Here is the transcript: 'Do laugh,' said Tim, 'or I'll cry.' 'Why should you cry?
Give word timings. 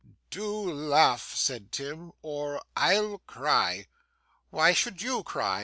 'Do 0.31 0.47
laugh,' 0.73 1.35
said 1.35 1.71
Tim, 1.71 2.11
'or 2.23 2.59
I'll 2.75 3.19
cry.' 3.27 3.85
'Why 4.49 4.73
should 4.73 5.03
you 5.03 5.21
cry? 5.21 5.59